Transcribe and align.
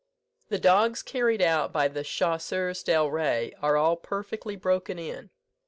"The 0.49 0.57
dogs 0.57 1.03
carried 1.03 1.43
out 1.43 1.71
by 1.71 1.87
the 1.87 2.03
Chasseurs 2.03 2.81
del 2.81 3.11
Rey 3.11 3.53
are 3.61 3.77
all 3.77 3.95
perfectly 3.97 4.55
broken 4.55 4.97
in. 4.97 5.29